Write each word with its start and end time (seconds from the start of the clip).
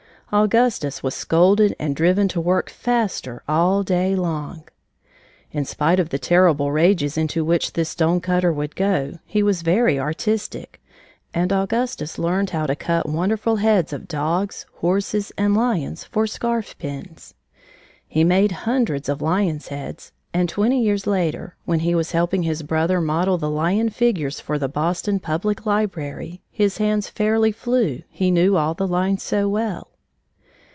Augustus 0.33 1.03
was 1.03 1.13
scolded 1.13 1.75
and 1.77 1.93
driven 1.93 2.25
to 2.29 2.39
work 2.39 2.69
faster 2.69 3.43
all 3.49 3.83
day 3.83 4.15
long. 4.15 4.63
In 5.51 5.65
spite 5.65 5.99
of 5.99 6.07
the 6.07 6.17
terrible 6.17 6.71
rages 6.71 7.17
into 7.17 7.43
which 7.43 7.73
this 7.73 7.89
stonecutter 7.89 8.53
would 8.53 8.77
go, 8.77 9.19
he 9.25 9.43
was 9.43 9.61
very 9.61 9.99
artistic, 9.99 10.81
and 11.33 11.51
Augustus 11.51 12.17
learned 12.17 12.51
how 12.51 12.65
to 12.65 12.77
cut 12.77 13.09
wonderful 13.09 13.57
heads 13.57 13.91
of 13.91 14.07
dogs, 14.07 14.65
horses, 14.75 15.33
and 15.37 15.53
lions, 15.53 16.05
for 16.05 16.25
scarf 16.25 16.77
pins. 16.77 17.33
He 18.07 18.23
made 18.23 18.53
hundreds 18.53 19.09
of 19.09 19.21
lions' 19.21 19.67
heads, 19.67 20.13
and 20.33 20.47
twenty 20.47 20.81
years 20.81 21.05
later, 21.05 21.57
when 21.65 21.79
he 21.81 21.93
was 21.93 22.13
helping 22.13 22.43
his 22.43 22.63
brother 22.63 23.01
model 23.01 23.37
the 23.37 23.49
lion 23.51 23.89
figures 23.89 24.39
for 24.39 24.57
the 24.57 24.69
Boston 24.69 25.19
Public 25.19 25.65
Library, 25.65 26.41
his 26.49 26.77
hands 26.77 27.09
fairly 27.09 27.51
flew, 27.51 28.03
he 28.09 28.31
knew 28.31 28.55
all 28.55 28.73
the 28.73 28.87
lines 28.87 29.21
so 29.21 29.49
well. 29.49 29.89